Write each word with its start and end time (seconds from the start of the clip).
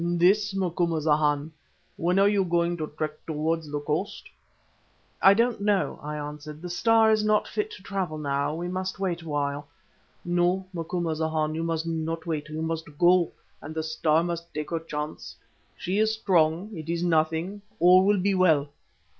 "This, 0.17 0.55
Macumazahn. 0.55 1.51
When 1.95 2.17
are 2.17 2.27
you 2.27 2.43
going 2.43 2.75
to 2.77 2.87
trek 2.97 3.23
towards 3.27 3.69
the 3.71 3.79
coast?" 3.79 4.27
"I 5.21 5.35
don't 5.35 5.61
know," 5.61 5.99
I 6.01 6.15
answered. 6.17 6.63
"The 6.63 6.71
Star 6.71 7.11
is 7.11 7.23
not 7.23 7.47
fit 7.47 7.69
to 7.73 7.83
travel 7.83 8.17
now, 8.17 8.55
we 8.55 8.67
must 8.67 8.97
wait 8.99 9.21
awhile." 9.21 9.67
"No, 10.25 10.65
Macumazahn, 10.73 11.53
you 11.53 11.61
must 11.61 11.85
not 11.85 12.25
wait, 12.25 12.49
you 12.49 12.63
must 12.63 12.97
go, 12.97 13.31
and 13.61 13.75
the 13.75 13.83
Star 13.83 14.23
must 14.23 14.51
take 14.55 14.71
her 14.71 14.79
chance. 14.79 15.35
She 15.77 15.99
is 15.99 16.11
strong. 16.15 16.75
It 16.75 16.89
is 16.89 17.03
nothing. 17.03 17.61
All 17.79 18.03
will 18.03 18.19
be 18.19 18.33
well." 18.33 18.69